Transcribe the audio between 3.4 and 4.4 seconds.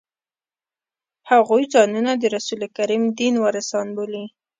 وارثان بولي.